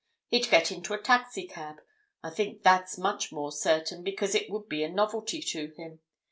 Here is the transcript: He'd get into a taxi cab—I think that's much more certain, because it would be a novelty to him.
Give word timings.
He'd 0.29 0.49
get 0.49 0.71
into 0.71 0.95
a 0.95 0.99
taxi 0.99 1.45
cab—I 1.45 2.31
think 2.31 2.63
that's 2.63 2.97
much 2.97 3.31
more 3.31 3.51
certain, 3.51 4.01
because 4.03 4.33
it 4.33 4.49
would 4.49 4.67
be 4.67 4.83
a 4.83 4.89
novelty 4.89 5.43
to 5.43 5.75
him. 5.77 5.99